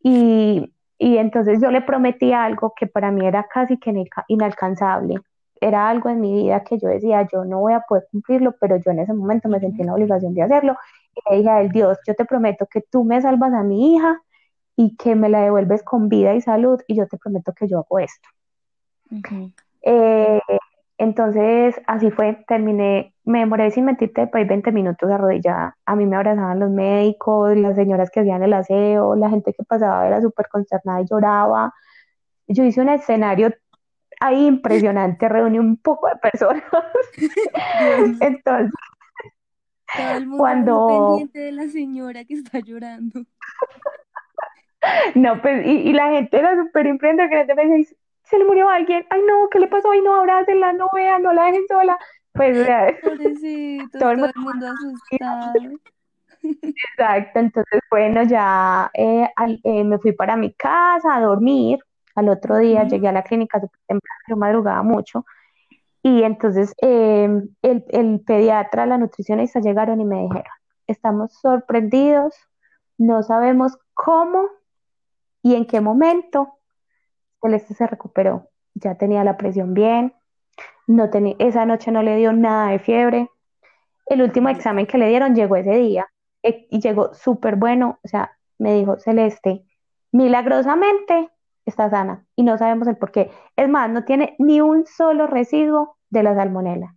Y, 0.00 0.70
entonces 1.00 1.60
yo 1.60 1.72
le 1.72 1.82
prometí 1.82 2.32
algo 2.32 2.72
que 2.76 2.86
para 2.86 3.10
mí 3.10 3.26
era 3.26 3.46
casi 3.52 3.76
que 3.78 3.92
inalcanzable. 4.28 5.16
Era 5.64 5.88
algo 5.88 6.10
en 6.10 6.20
mi 6.20 6.32
vida 6.34 6.62
que 6.62 6.78
yo 6.78 6.88
decía, 6.88 7.26
yo 7.32 7.44
no 7.44 7.60
voy 7.60 7.72
a 7.72 7.80
poder 7.80 8.06
cumplirlo, 8.10 8.54
pero 8.60 8.76
yo 8.76 8.90
en 8.90 8.98
ese 8.98 9.14
momento 9.14 9.48
me 9.48 9.60
sentí 9.60 9.80
en 9.80 9.86
la 9.86 9.94
obligación 9.94 10.34
de 10.34 10.42
hacerlo. 10.42 10.76
Y 11.14 11.30
le 11.30 11.36
dije 11.38 11.50
a 11.50 11.60
él, 11.62 11.70
Dios, 11.70 11.98
yo 12.06 12.14
te 12.14 12.26
prometo 12.26 12.66
que 12.66 12.82
tú 12.82 13.04
me 13.04 13.20
salvas 13.22 13.52
a 13.54 13.62
mi 13.62 13.94
hija 13.94 14.20
y 14.76 14.94
que 14.96 15.14
me 15.14 15.30
la 15.30 15.40
devuelves 15.40 15.82
con 15.82 16.08
vida 16.08 16.34
y 16.34 16.42
salud 16.42 16.80
y 16.86 16.96
yo 16.96 17.06
te 17.06 17.16
prometo 17.16 17.54
que 17.54 17.66
yo 17.66 17.78
hago 17.78 17.98
esto. 17.98 18.28
Eh, 19.82 20.40
entonces, 20.98 21.80
así 21.86 22.10
fue, 22.10 22.44
terminé, 22.46 23.14
me 23.24 23.40
demoré 23.40 23.70
sin 23.70 23.86
mentirte 23.86 24.26
por 24.26 24.46
20 24.46 24.70
minutos 24.70 25.10
arrodillada. 25.10 25.76
A 25.86 25.96
mí 25.96 26.06
me 26.06 26.16
abrazaban 26.16 26.60
los 26.60 26.70
médicos, 26.70 27.56
las 27.56 27.74
señoras 27.74 28.10
que 28.10 28.20
hacían 28.20 28.42
el 28.42 28.52
aseo, 28.52 29.16
la 29.16 29.30
gente 29.30 29.54
que 29.54 29.64
pasaba 29.64 30.06
era 30.06 30.20
súper 30.20 30.48
consternada 30.48 31.00
y 31.00 31.06
lloraba. 31.06 31.72
Yo 32.46 32.64
hice 32.64 32.80
un 32.80 32.90
escenario 32.90 33.50
ahí 34.24 34.46
impresionante, 34.46 35.28
reuní 35.28 35.58
un 35.58 35.76
poco 35.76 36.08
de 36.08 36.16
personas. 36.16 36.64
Entonces, 38.20 38.72
todo 39.96 40.16
el 40.16 40.26
mundo 40.26 40.38
cuando... 40.38 40.86
pendiente 40.88 41.38
de 41.38 41.52
la 41.52 41.68
señora 41.68 42.24
que 42.24 42.34
está 42.34 42.60
llorando. 42.60 43.20
No, 45.14 45.40
pues, 45.40 45.66
y, 45.66 45.92
la 45.94 46.10
gente 46.10 46.38
era 46.38 46.54
súper 46.62 46.86
imprendida, 46.86 47.28
que 47.28 47.54
me 47.54 47.66
decía, 47.66 47.96
se 48.24 48.38
le 48.38 48.44
murió 48.44 48.68
alguien, 48.68 49.06
ay 49.08 49.22
no, 49.26 49.48
¿qué 49.50 49.58
le 49.58 49.66
pasó? 49.66 49.90
Ay 49.90 50.02
no, 50.02 50.14
abrácenla, 50.14 50.74
no 50.74 50.88
vean, 50.92 51.22
no 51.22 51.32
la 51.32 51.44
dejen 51.46 51.66
sola. 51.68 51.98
Pues, 52.32 52.58
o 52.58 52.64
sea, 52.64 52.86
todo, 53.98 54.10
el 54.10 54.18
mundo, 54.36 54.66
asustado. 54.68 55.52
Exacto, 56.42 57.38
entonces, 57.38 57.80
bueno, 57.90 58.22
ya 58.24 58.90
eh, 58.92 59.26
eh, 59.62 59.84
me 59.84 59.98
fui 59.98 60.12
para 60.12 60.36
mi 60.36 60.52
casa 60.52 61.16
a 61.16 61.20
dormir. 61.20 61.78
Al 62.14 62.28
otro 62.28 62.58
día 62.58 62.84
llegué 62.84 63.08
a 63.08 63.12
la 63.12 63.22
clínica 63.22 63.60
súper 63.60 63.80
temprano, 63.86 64.20
yo 64.28 64.36
madrugaba 64.36 64.82
mucho. 64.82 65.24
Y 66.02 66.22
entonces 66.22 66.74
em, 66.78 67.48
el, 67.62 67.84
el 67.88 68.20
pediatra, 68.20 68.86
la 68.86 68.98
nutricionista 68.98 69.60
llegaron 69.60 70.00
y 70.00 70.04
me 70.04 70.22
dijeron, 70.22 70.52
estamos 70.86 71.32
sorprendidos, 71.40 72.34
no 72.98 73.22
sabemos 73.22 73.78
cómo 73.94 74.48
y 75.42 75.54
en 75.54 75.66
qué 75.66 75.80
momento 75.80 76.58
Celeste 77.44 77.74
se 77.74 77.86
recuperó. 77.86 78.48
Ya 78.74 78.96
tenía 78.96 79.22
la 79.22 79.36
presión 79.36 79.74
bien, 79.74 80.14
no 80.86 81.10
tenía, 81.10 81.36
esa 81.38 81.66
noche 81.66 81.92
no 81.92 82.02
le 82.02 82.16
dio 82.16 82.32
nada 82.32 82.70
de 82.70 82.78
fiebre. 82.78 83.30
El 84.06 84.22
último 84.22 84.48
examen 84.48 84.86
que 84.86 84.98
le 84.98 85.08
dieron 85.08 85.34
llegó 85.34 85.56
ese 85.56 85.76
día 85.76 86.08
eh, 86.42 86.66
y 86.70 86.80
llegó 86.80 87.14
súper 87.14 87.56
bueno. 87.56 87.98
O 88.02 88.08
sea, 88.08 88.36
me 88.58 88.74
dijo 88.74 88.98
Celeste, 88.98 89.64
milagrosamente 90.12 91.30
está 91.66 91.90
sana 91.90 92.24
y 92.36 92.42
no 92.42 92.58
sabemos 92.58 92.88
el 92.88 92.96
por 92.96 93.10
qué. 93.10 93.30
Es 93.56 93.68
más, 93.68 93.90
no 93.90 94.04
tiene 94.04 94.34
ni 94.38 94.60
un 94.60 94.86
solo 94.86 95.26
residuo 95.26 95.96
de 96.10 96.22
la 96.22 96.34
salmonela. 96.34 96.94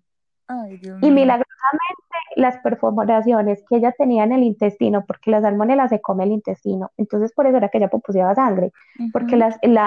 y 1.01 1.11
milagrosamente 1.11 1.97
las 2.37 2.57
perforaciones 2.59 3.63
que 3.67 3.77
ella 3.77 3.93
tenía 3.97 4.23
en 4.23 4.31
el 4.31 4.43
intestino, 4.43 5.03
porque 5.05 5.31
la 5.31 5.41
salmonela 5.41 5.87
se 5.89 5.99
come 5.99 6.23
el 6.23 6.31
intestino, 6.31 6.91
entonces 6.97 7.33
por 7.33 7.47
eso 7.47 7.57
era 7.57 7.69
que 7.69 7.79
ella 7.79 7.89
popuseaba 7.89 8.35
sangre, 8.35 8.71
porque 9.11 9.35
las, 9.35 9.57
el 9.61 9.77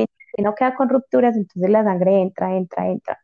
intestino 0.00 0.54
queda 0.54 0.74
con 0.74 0.88
rupturas, 0.88 1.36
entonces 1.36 1.70
la 1.70 1.84
sangre 1.84 2.20
entra, 2.20 2.54
entra, 2.54 2.88
entra. 2.88 3.18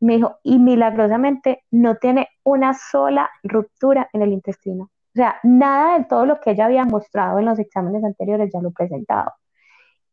Me 0.00 0.16
dijo, 0.16 0.38
y 0.42 0.58
milagrosamente 0.58 1.64
no 1.70 1.96
tiene 1.96 2.28
una 2.44 2.74
sola 2.74 3.30
ruptura 3.42 4.08
en 4.12 4.22
el 4.22 4.32
intestino. 4.32 4.84
O 4.84 5.14
sea, 5.14 5.36
nada 5.42 5.98
de 5.98 6.04
todo 6.06 6.24
lo 6.24 6.40
que 6.40 6.52
ella 6.52 6.64
había 6.64 6.84
mostrado 6.84 7.38
en 7.38 7.44
los 7.44 7.58
exámenes 7.58 8.02
anteriores 8.02 8.50
ya 8.52 8.60
lo 8.60 8.70
presentado. 8.70 9.32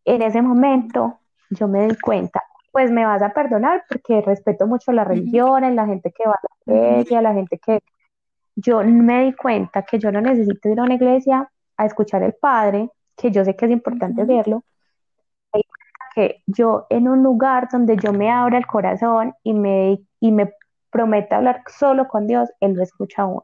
En 0.05 0.21
ese 0.21 0.41
momento 0.41 1.19
yo 1.49 1.67
me 1.67 1.87
di 1.87 1.95
cuenta, 1.99 2.43
pues 2.71 2.91
me 2.91 3.05
vas 3.05 3.21
a 3.21 3.33
perdonar 3.33 3.83
porque 3.89 4.21
respeto 4.21 4.67
mucho 4.67 4.91
las 4.91 5.07
religiones, 5.07 5.73
la 5.73 5.85
gente 5.85 6.11
que 6.11 6.27
va 6.27 6.33
a 6.33 6.47
la 6.67 6.73
iglesia, 6.73 7.21
la 7.21 7.33
gente 7.33 7.59
que... 7.59 7.79
Yo 8.55 8.83
me 8.83 9.23
di 9.23 9.33
cuenta 9.33 9.83
que 9.83 9.99
yo 9.99 10.11
no 10.11 10.19
necesito 10.19 10.67
ir 10.67 10.79
a 10.79 10.83
una 10.83 10.95
iglesia 10.95 11.49
a 11.77 11.85
escuchar 11.85 12.23
al 12.23 12.33
Padre, 12.33 12.89
que 13.15 13.31
yo 13.31 13.45
sé 13.45 13.55
que 13.55 13.65
es 13.65 13.71
importante 13.71 14.25
verlo, 14.25 14.63
que 16.13 16.43
yo 16.45 16.85
en 16.89 17.07
un 17.07 17.23
lugar 17.23 17.69
donde 17.71 17.95
yo 17.95 18.11
me 18.11 18.29
abra 18.29 18.57
el 18.57 18.67
corazón 18.67 19.33
y 19.43 19.53
me, 19.53 19.99
y 20.19 20.31
me 20.31 20.51
prometa 20.89 21.37
hablar 21.37 21.63
solo 21.67 22.07
con 22.07 22.27
Dios, 22.27 22.49
Él 22.59 22.73
lo 22.73 22.83
escucha 22.83 23.21
a 23.21 23.27
uno. 23.27 23.41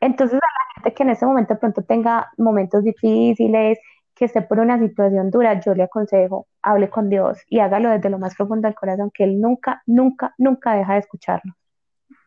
Entonces 0.00 0.34
a 0.34 0.46
la 0.46 0.74
gente 0.74 0.94
que 0.94 1.02
en 1.02 1.10
ese 1.10 1.26
momento 1.26 1.58
pronto 1.58 1.82
tenga 1.82 2.30
momentos 2.38 2.82
difíciles, 2.82 3.78
que 4.14 4.24
esté 4.26 4.42
por 4.42 4.60
una 4.60 4.78
situación 4.78 5.30
dura, 5.30 5.60
yo 5.60 5.74
le 5.74 5.84
aconsejo, 5.84 6.46
hable 6.62 6.88
con 6.88 7.10
Dios 7.10 7.38
y 7.48 7.58
hágalo 7.58 7.90
desde 7.90 8.10
lo 8.10 8.18
más 8.18 8.34
profundo 8.34 8.68
del 8.68 8.74
corazón, 8.74 9.10
que 9.12 9.24
Él 9.24 9.40
nunca, 9.40 9.82
nunca, 9.86 10.34
nunca 10.38 10.74
deja 10.74 10.94
de 10.94 11.00
escucharnos. 11.00 11.56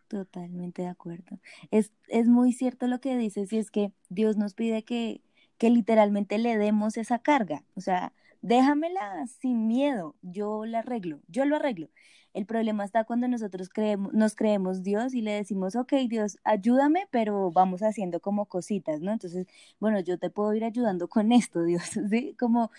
Totalmente 0.08 0.84
de 0.84 0.88
acuerdo. 0.88 1.40
Es, 1.72 1.92
es 2.08 2.28
muy 2.28 2.54
cierto 2.54 2.88
lo 2.88 3.00
que 3.00 3.18
dices 3.18 3.52
y 3.52 3.58
es 3.58 3.72
que 3.72 3.92
Dios 4.10 4.38
nos 4.38 4.54
pide 4.54 4.84
que, 4.84 5.22
que 5.58 5.70
literalmente 5.70 6.38
le 6.38 6.58
demos 6.58 6.98
esa 6.98 7.20
carga. 7.20 7.64
O 7.76 7.82
sea, 7.82 8.14
déjamela 8.42 9.26
sin 9.28 9.68
miedo, 9.68 10.16
yo 10.22 10.66
la 10.66 10.80
arreglo, 10.80 11.20
yo 11.28 11.46
lo 11.46 11.58
arreglo. 11.58 11.90
El 12.38 12.46
problema 12.46 12.86
está 12.86 13.04
cuando 13.04 13.28
nosotros 13.28 13.68
creemos, 13.68 14.14
nos 14.14 14.36
creemos 14.36 14.84
Dios 14.84 15.16
y 15.16 15.22
le 15.24 15.32
decimos, 15.32 15.76
ok, 15.76 15.92
Dios, 16.08 16.38
ayúdame, 16.44 17.08
pero 17.10 17.50
vamos 17.52 17.82
haciendo 17.82 18.20
como 18.20 18.46
cositas, 18.46 19.02
¿no? 19.02 19.12
Entonces, 19.12 19.48
bueno, 19.80 20.00
yo 20.02 20.20
te 20.20 20.30
puedo 20.30 20.54
ir 20.54 20.64
ayudando 20.64 21.08
con 21.08 21.32
esto, 21.32 21.64
Dios, 21.64 22.00
¿sí? 22.12 22.36
Como 22.40 22.70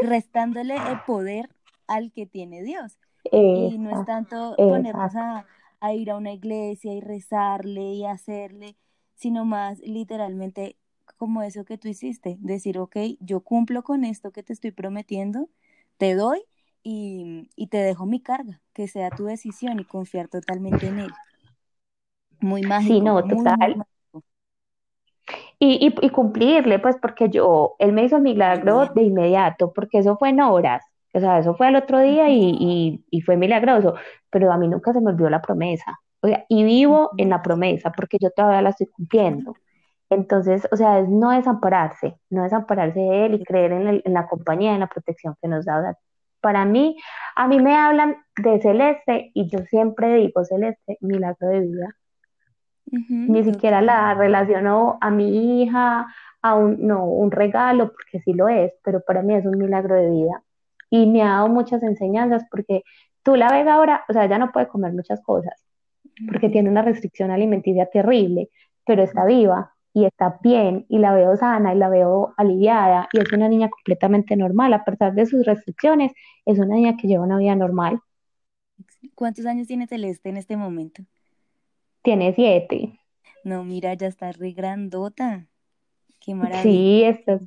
restándole 0.00 0.74
el 0.74 1.00
poder 1.06 1.48
al 1.86 2.10
que 2.10 2.26
tiene 2.26 2.64
Dios. 2.64 2.98
y 3.32 3.78
no 3.78 4.00
es 4.00 4.04
tanto 4.04 4.56
ponernos 4.56 5.14
a, 5.14 5.46
a 5.78 5.94
ir 5.94 6.10
a 6.10 6.16
una 6.16 6.32
iglesia 6.32 6.92
y 6.92 7.00
rezarle 7.00 7.92
y 7.92 8.04
hacerle, 8.04 8.74
sino 9.14 9.44
más 9.44 9.78
literalmente 9.78 10.74
como 11.18 11.42
eso 11.42 11.64
que 11.64 11.78
tú 11.78 11.86
hiciste, 11.86 12.36
decir, 12.40 12.80
ok, 12.80 12.96
yo 13.20 13.42
cumplo 13.42 13.84
con 13.84 14.04
esto 14.04 14.32
que 14.32 14.42
te 14.42 14.52
estoy 14.52 14.72
prometiendo, 14.72 15.48
te 15.98 16.16
doy 16.16 16.42
y, 16.88 17.66
te 17.66 17.78
dejo 17.78 18.06
mi 18.06 18.20
carga, 18.20 18.60
que 18.72 18.86
sea 18.86 19.10
tu 19.10 19.24
decisión 19.24 19.80
y 19.80 19.84
confiar 19.84 20.28
totalmente 20.28 20.86
en 20.86 21.00
él. 21.00 21.10
Muy 22.40 22.62
mágico. 22.62 22.94
Sí, 22.94 23.00
no, 23.00 23.24
total. 23.24 23.84
y, 25.58 25.92
y, 26.00 26.10
cumplirle, 26.10 26.78
pues 26.78 26.96
porque 27.02 27.28
yo, 27.28 27.74
él 27.80 27.92
me 27.92 28.04
hizo 28.04 28.16
el 28.16 28.22
milagro 28.22 28.86
de 28.94 29.02
inmediato, 29.02 29.72
porque 29.72 29.98
eso 29.98 30.16
fue 30.16 30.28
en 30.28 30.40
horas, 30.40 30.84
o 31.12 31.18
sea, 31.18 31.40
eso 31.40 31.56
fue 31.56 31.66
al 31.66 31.76
otro 31.76 31.98
día 31.98 32.28
y, 32.28 33.02
y, 33.10 33.20
fue 33.22 33.36
milagroso, 33.36 33.94
pero 34.30 34.52
a 34.52 34.56
mí 34.56 34.68
nunca 34.68 34.92
se 34.92 35.00
me 35.00 35.10
olvidó 35.10 35.28
la 35.28 35.42
promesa, 35.42 35.98
o 36.20 36.28
sea, 36.28 36.44
y 36.48 36.62
vivo 36.62 37.10
en 37.16 37.30
la 37.30 37.42
promesa, 37.42 37.90
porque 37.90 38.18
yo 38.20 38.30
todavía 38.30 38.62
la 38.62 38.70
estoy 38.70 38.86
cumpliendo. 38.88 39.54
Entonces, 40.08 40.68
o 40.70 40.76
sea, 40.76 41.00
es 41.00 41.08
no 41.08 41.30
desampararse, 41.30 42.16
no 42.30 42.44
desampararse 42.44 43.00
de 43.00 43.26
él 43.26 43.34
y 43.34 43.44
creer 43.44 43.72
en, 43.72 44.02
en 44.04 44.12
la 44.14 44.28
compañía, 44.28 44.74
en 44.74 44.80
la 44.80 44.86
protección 44.86 45.34
que 45.42 45.48
nos 45.48 45.64
da. 45.64 45.80
O 45.80 45.82
sea, 45.82 45.98
para 46.46 46.64
mí, 46.64 46.96
a 47.34 47.48
mí 47.48 47.58
me 47.58 47.74
hablan 47.74 48.18
de 48.36 48.60
Celeste 48.60 49.32
y 49.34 49.50
yo 49.50 49.58
siempre 49.68 50.14
digo 50.14 50.44
Celeste, 50.44 50.96
milagro 51.00 51.48
de 51.48 51.58
vida. 51.58 51.96
Ni 52.86 53.42
siquiera 53.42 53.82
la 53.82 54.14
relaciono 54.14 54.96
a 55.00 55.10
mi 55.10 55.64
hija, 55.64 56.06
a 56.42 56.54
un, 56.54 56.86
no, 56.86 57.04
un 57.04 57.32
regalo, 57.32 57.90
porque 57.90 58.20
sí 58.20 58.32
lo 58.32 58.46
es, 58.48 58.72
pero 58.84 59.00
para 59.00 59.22
mí 59.22 59.34
es 59.34 59.44
un 59.44 59.58
milagro 59.58 59.96
de 59.96 60.08
vida. 60.08 60.44
Y 60.88 61.10
me 61.10 61.22
ha 61.22 61.30
dado 61.30 61.48
muchas 61.48 61.82
enseñanzas 61.82 62.44
porque 62.48 62.84
tú 63.24 63.34
la 63.34 63.50
ves 63.50 63.66
ahora, 63.66 64.04
o 64.08 64.12
sea, 64.12 64.26
ella 64.26 64.38
no 64.38 64.52
puede 64.52 64.68
comer 64.68 64.92
muchas 64.92 65.20
cosas, 65.22 65.66
porque 66.28 66.48
tiene 66.48 66.70
una 66.70 66.82
restricción 66.82 67.32
alimenticia 67.32 67.86
terrible, 67.86 68.50
pero 68.84 69.02
está 69.02 69.24
viva 69.24 69.74
y 69.96 70.04
está 70.04 70.38
bien 70.42 70.84
y 70.90 70.98
la 70.98 71.14
veo 71.14 71.36
sana 71.36 71.74
y 71.74 71.78
la 71.78 71.88
veo 71.88 72.34
aliviada 72.36 73.08
y 73.14 73.18
es 73.18 73.32
una 73.32 73.48
niña 73.48 73.70
completamente 73.70 74.36
normal, 74.36 74.74
a 74.74 74.84
pesar 74.84 75.14
de 75.14 75.24
sus 75.24 75.46
restricciones, 75.46 76.12
es 76.44 76.58
una 76.58 76.74
niña 76.74 76.98
que 76.98 77.08
lleva 77.08 77.24
una 77.24 77.38
vida 77.38 77.56
normal. 77.56 78.00
¿Cuántos 79.14 79.46
años 79.46 79.66
tiene 79.66 79.86
Celeste 79.86 80.28
en 80.28 80.36
este 80.36 80.56
momento? 80.58 81.02
Tiene 82.02 82.32
siete. 82.34 82.98
No, 83.44 83.64
mira, 83.64 83.94
ya 83.94 84.08
está 84.08 84.32
re 84.32 84.52
grandota. 84.52 85.46
Qué 86.20 86.34
maravilla. 86.34 86.62
Sí, 86.62 87.02
está, 87.04 87.40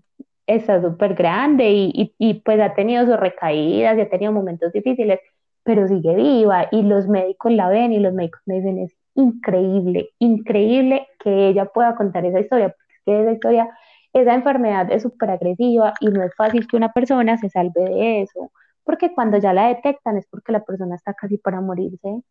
está 0.47 0.81
súper 0.81 1.13
grande 1.13 1.69
y, 1.71 1.91
y, 1.93 2.15
y 2.17 2.33
pues 2.41 2.59
ha 2.61 2.73
tenido 2.73 3.05
sus 3.05 3.17
recaídas 3.19 3.97
y 3.97 4.01
ha 4.01 4.09
tenido 4.09 4.31
momentos 4.31 4.71
difíciles, 4.73 5.19
pero 5.63 5.87
sigue 5.87 6.15
viva 6.15 6.67
y 6.71 6.81
los 6.81 7.07
médicos 7.07 7.51
la 7.51 7.69
ven 7.69 7.93
y 7.93 7.99
los 7.99 8.13
médicos 8.13 8.41
me 8.45 8.55
dicen, 8.55 8.79
es 8.79 8.95
increíble, 9.19 10.09
increíble 10.19 11.07
que 11.19 11.49
ella 11.49 11.65
pueda 11.67 11.95
contar 11.95 12.25
esa 12.25 12.39
historia, 12.41 12.69
porque 13.05 13.21
esa 13.23 13.31
historia, 13.33 13.69
esa 14.13 14.33
enfermedad 14.35 14.91
es 14.91 15.03
súper 15.03 15.31
agresiva 15.31 15.93
y 16.01 16.07
no 16.09 16.23
es 16.23 16.35
fácil 16.35 16.67
que 16.67 16.77
una 16.77 16.93
persona 16.93 17.37
se 17.37 17.49
salve 17.49 17.81
de 17.83 18.21
eso, 18.23 18.51
porque 18.83 19.13
cuando 19.13 19.37
ya 19.39 19.53
la 19.53 19.67
detectan 19.69 20.17
es 20.17 20.27
porque 20.29 20.51
la 20.53 20.63
persona 20.65 20.95
está 20.95 21.13
casi 21.13 21.37
para 21.37 21.61
morirse. 21.61 22.23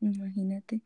Imagínate. 0.00 0.82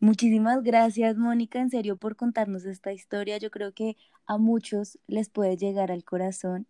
Muchísimas 0.00 0.62
gracias, 0.62 1.16
Mónica, 1.16 1.60
en 1.60 1.70
serio, 1.70 1.96
por 1.96 2.16
contarnos 2.16 2.64
esta 2.64 2.92
historia. 2.92 3.38
Yo 3.38 3.50
creo 3.50 3.72
que 3.72 3.96
a 4.26 4.36
muchos 4.38 4.98
les 5.06 5.28
puede 5.30 5.56
llegar 5.56 5.92
al 5.92 6.04
corazón. 6.04 6.66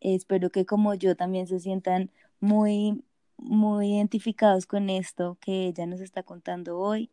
espero 0.00 0.50
que 0.50 0.66
como 0.66 0.94
yo 0.94 1.16
también 1.16 1.46
se 1.46 1.60
sientan 1.60 2.10
muy 2.40 3.02
muy 3.44 3.94
identificados 3.94 4.66
con 4.66 4.90
esto 4.90 5.38
que 5.40 5.66
ella 5.68 5.86
nos 5.86 6.00
está 6.00 6.22
contando 6.22 6.78
hoy. 6.78 7.10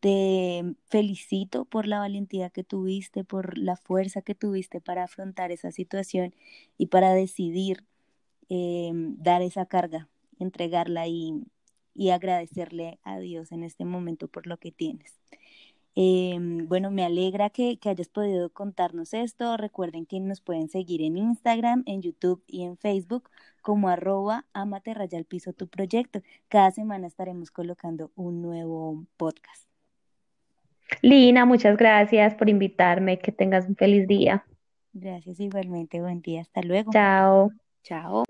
Te 0.00 0.64
felicito 0.86 1.64
por 1.64 1.86
la 1.86 1.98
valentía 1.98 2.50
que 2.50 2.64
tuviste, 2.64 3.24
por 3.24 3.58
la 3.58 3.76
fuerza 3.76 4.22
que 4.22 4.34
tuviste 4.34 4.80
para 4.80 5.04
afrontar 5.04 5.50
esa 5.52 5.72
situación 5.72 6.34
y 6.78 6.86
para 6.86 7.12
decidir 7.14 7.84
eh, 8.50 8.92
dar 8.94 9.42
esa 9.42 9.66
carga, 9.66 10.08
entregarla 10.38 11.08
y, 11.08 11.44
y 11.94 12.10
agradecerle 12.10 12.98
a 13.02 13.18
Dios 13.18 13.52
en 13.52 13.64
este 13.64 13.84
momento 13.84 14.28
por 14.28 14.46
lo 14.46 14.58
que 14.58 14.72
tienes. 14.72 15.23
Em, 15.96 16.66
bueno, 16.66 16.90
me 16.90 17.04
alegra 17.04 17.50
que, 17.50 17.78
que, 17.78 17.88
hayas 17.88 18.08
podido 18.08 18.50
contarnos 18.50 19.14
esto. 19.14 19.56
Recuerden 19.56 20.06
que 20.06 20.18
nos 20.20 20.40
pueden 20.40 20.68
seguir 20.68 21.02
en 21.02 21.16
Instagram, 21.16 21.84
en 21.86 22.02
YouTube 22.02 22.42
y 22.46 22.64
en 22.64 22.76
Facebook 22.76 23.30
como 23.62 23.88
arroba 23.88 24.44
amate 24.52 24.92
raya 24.92 25.18
al 25.18 25.24
piso 25.24 25.52
tu 25.52 25.68
proyecto. 25.68 26.20
Cada 26.48 26.70
semana 26.70 27.06
estaremos 27.06 27.50
colocando 27.50 28.10
un 28.14 28.42
nuevo 28.42 29.04
podcast. 29.16 29.68
Lina, 31.02 31.44
muchas 31.44 31.76
gracias 31.76 32.34
por 32.34 32.48
invitarme. 32.48 33.18
Que 33.18 33.32
tengas 33.32 33.66
un 33.66 33.76
feliz 33.76 34.06
día. 34.06 34.44
Gracias 34.92 35.40
igualmente. 35.40 36.00
Buen 36.00 36.20
día. 36.20 36.42
Hasta 36.42 36.62
luego. 36.62 36.92
Chao. 36.92 37.50
Chao. 37.82 38.24